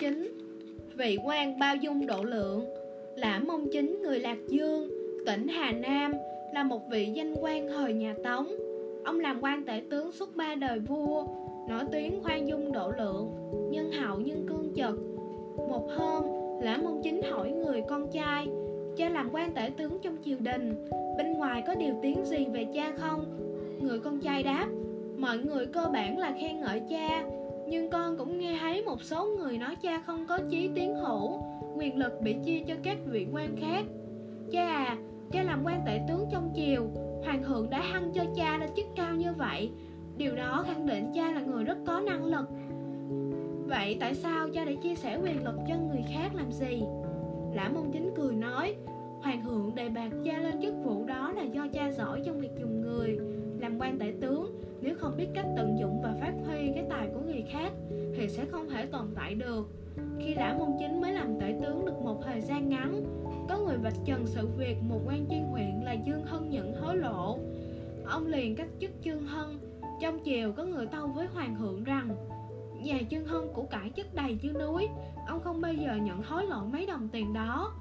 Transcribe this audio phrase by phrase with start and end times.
[0.00, 0.32] chính.
[0.96, 2.64] Vị quan bao dung độ lượng.
[3.16, 4.90] Lã mông chính người lạc dương,
[5.26, 6.12] tỉnh hà nam,
[6.54, 8.48] là một vị danh quan thời nhà tống.
[9.04, 11.24] Ông làm quan tể tướng suốt ba đời vua,
[11.68, 13.30] nổi tiếng khoan dung độ lượng,
[13.70, 15.00] nhân hậu nhưng cương trực.
[15.56, 16.24] Một hôm,
[16.60, 18.46] lã mông chính hỏi người con trai,
[18.96, 20.86] cha làm quan tể tướng trong triều đình,
[21.18, 23.24] bên ngoài có điều tiếng gì về cha không?
[23.80, 24.66] Người con trai đáp,
[25.18, 27.24] mọi người cơ bản là khen ngợi cha
[27.68, 31.42] nhưng con cũng nghe thấy một số người nói cha không có chí tiến hữu,
[31.76, 33.84] quyền lực bị chia cho các vị quan khác.
[34.50, 34.96] Cha à
[35.32, 36.86] cha làm quan tể tướng trong triều,
[37.24, 39.70] hoàng thượng đã hăng cho cha lên chức cao như vậy.
[40.16, 42.48] Điều đó khẳng định cha là người rất có năng lực.
[43.66, 46.82] Vậy tại sao cha lại chia sẻ quyền lực cho người khác làm gì?
[47.54, 48.76] Lã mông chính cười nói,
[49.22, 52.50] hoàng thượng đề bạt cha lên chức vụ đó là do cha giỏi trong việc
[52.60, 53.18] dùng người,
[53.60, 54.65] làm quan tể tướng
[55.16, 57.72] biết cách tận dụng và phát huy cái tài của người khác
[58.16, 59.70] thì sẽ không thể tồn tại được.
[60.20, 63.02] Khi lã mông chính mới làm tể tướng được một thời gian ngắn,
[63.48, 66.96] có người vạch trần sự việc một quan chuyên huyện là dương hân nhận hối
[66.96, 67.38] lộ.
[68.06, 69.58] Ông liền cách chức chương hân,
[70.00, 72.08] trong chiều có người tâu với hoàng thượng rằng,
[72.82, 74.88] nhà chương hân của cải chất đầy như núi,
[75.26, 77.72] ông không bao giờ nhận hối lộ mấy đồng tiền đó.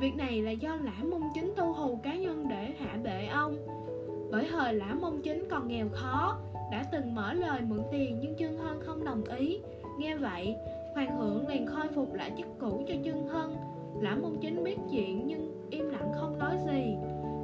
[0.00, 3.56] Việc này là do lã mông chính tu hù cá nhân để hạ bệ ông.
[4.30, 6.38] Bởi thời lã mông chính còn nghèo khó
[6.70, 9.58] đã từng mở lời mượn tiền nhưng chương hân không đồng ý.
[9.98, 10.56] Nghe vậy,
[10.94, 13.50] hoàng thượng liền khôi phục lại chức cũ cho chương hân.
[14.00, 16.96] Lã Môn chính biết chuyện nhưng im lặng không nói gì.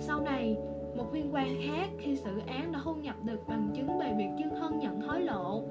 [0.00, 0.56] Sau này,
[0.96, 4.28] một viên quan khác khi xử án đã thu nhập được bằng chứng về việc
[4.38, 5.62] chương hân nhận hối lộ.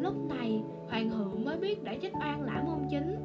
[0.00, 3.16] Lúc này, hoàng thượng mới biết đã trách oan lã Môn chính.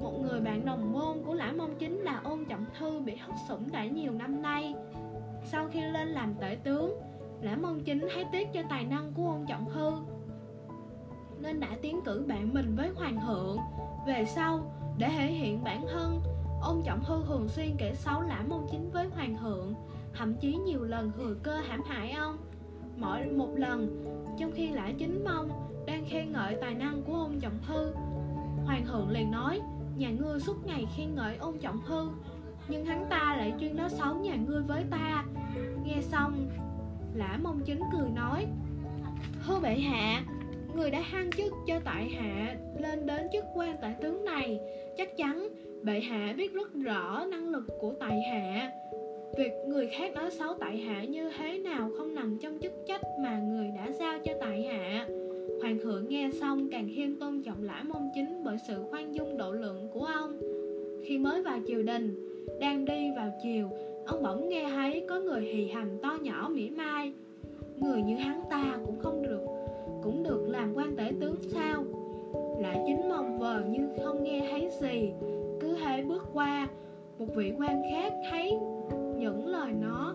[0.00, 3.34] Một người bạn đồng môn của lã Môn chính là ôn trọng thư bị hất
[3.48, 4.74] sủng đã nhiều năm nay.
[5.44, 6.98] Sau khi lên làm tể tướng
[7.40, 9.90] lã mông chính thấy tiếc cho tài năng của ông trọng hư.
[11.40, 13.58] Nên đã tiến cử bạn mình với hoàng thượng
[14.06, 16.20] về sau, để thể hiện bản thân,
[16.62, 19.74] ông trọng hư thường xuyên kể xấu lã mông chính với hoàng thượng
[20.14, 22.36] thậm chí nhiều lần thừa cơ hãm hại ông.
[22.96, 24.04] Mỗi một lần,
[24.38, 25.48] trong khi lã chính mong
[25.86, 27.92] đang khen ngợi tài năng của ông trọng hư,
[28.64, 29.60] hoàng thượng liền nói,
[29.96, 32.08] nhà ngươi suốt ngày khen ngợi ông trọng hư,
[32.68, 35.24] nhưng hắn ta lại chuyên nói xấu nhà ngươi với ta.
[35.84, 36.48] Nghe xong
[37.18, 38.46] lã mông chính cười nói
[39.46, 40.24] thưa bệ hạ,
[40.76, 44.60] người đã hăng chức cho tại hạ lên đến chức quan tại tướng này,
[44.96, 45.48] chắc chắn
[45.82, 48.70] bệ hạ biết rất rõ năng lực của tại hạ.
[49.38, 53.02] Việc người khác nói xấu tại hạ như thế nào không nằm trong chức trách
[53.20, 55.06] mà người đã giao cho tại hạ.
[55.60, 59.36] Hoàng thượng nghe xong càng thêm tôn trọng lã mông chính bởi sự khoan dung
[59.36, 60.40] độ lượng của ông.
[61.04, 62.28] Khi mới vào triều đình,
[62.60, 63.70] đang đi vào chiều
[64.08, 67.12] ông bỗng nghe thấy có người hì hầm to nhỏ mỉa mai.
[67.76, 69.40] Người như hắn ta cũng không được,
[70.02, 71.84] cũng được làm quan tể tướng sao?
[72.60, 75.12] Lại chính mong vờ như không nghe thấy gì.
[75.60, 76.68] Cứ thế bước qua,
[77.18, 78.58] một vị quan khác thấy
[79.18, 80.14] những lời nó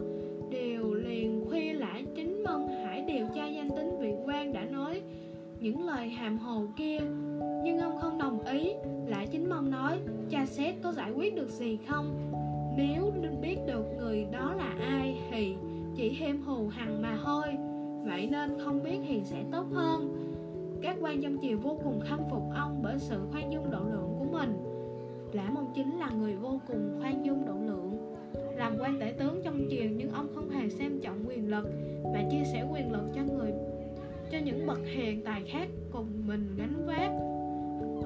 [0.50, 5.02] đều liền khuya lại chính mong hãy điều tra danh tính vị quan đã nói
[5.60, 7.00] những lời hàm hồ kia.
[7.64, 8.74] Nhưng ông không đồng ý,
[9.08, 10.00] lại chính mong nói,
[10.30, 12.34] cha xét có giải quyết được gì không?
[12.78, 15.56] Nếu biết được người đó là ai thì
[15.96, 17.46] chỉ thêm hù hằng mà thôi.
[18.06, 20.18] Vậy nên không biết thì sẽ tốt hơn.
[20.82, 24.16] Các quan trong triều vô cùng khâm phục ông bởi sự khoan dung độ lượng
[24.20, 24.54] của mình.
[25.34, 28.16] Lã mông chính là người vô cùng khoan dung độ lượng.
[28.56, 31.66] Làm quan tể tướng trong triều nhưng ông không hề xem trọng quyền lực
[32.14, 33.52] mà chia sẻ quyền lực cho người,
[34.32, 37.12] cho những bậc hiền tài khác cùng mình gánh vác.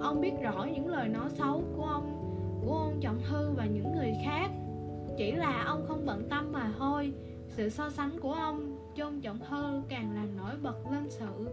[0.02, 2.17] Ông biết rõ những lời nói xấu của ông
[2.68, 4.52] của ông trọng thư và những người khác.
[5.18, 7.14] Chỉ là ông không bận tâm mà thôi.
[7.48, 11.48] Sự so sánh của ông trong trọng thư càng làm nổi bật lên sự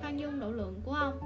[0.00, 1.18] khoan dung độ lượng của ông.